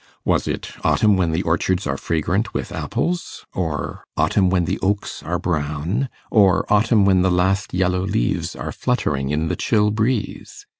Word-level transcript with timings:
Was 0.25 0.47
it 0.47 0.71
autumn 0.83 1.15
when 1.15 1.29
the 1.31 1.43
orchards 1.43 1.85
are 1.85 1.95
fragrant 1.95 2.55
with 2.55 2.71
apples, 2.71 3.45
or 3.53 4.03
autumn 4.17 4.49
when 4.49 4.65
the 4.65 4.79
oaks 4.81 5.21
are 5.21 5.37
brown, 5.37 6.09
or 6.31 6.65
autumn 6.73 7.05
when 7.05 7.21
the 7.21 7.29
last 7.29 7.71
yellow 7.71 8.01
leaves 8.01 8.55
are 8.55 8.71
fluttering 8.71 9.29
in 9.29 9.47
the 9.47 9.55
chill 9.55 9.91
breeze? 9.91 10.65